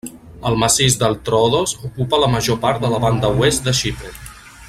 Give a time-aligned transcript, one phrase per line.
[0.49, 4.17] El massís del Tróodos ocupa la major part de la banda oest de Xipre.